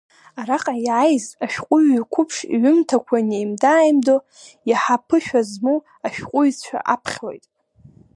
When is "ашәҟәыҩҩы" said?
1.43-2.01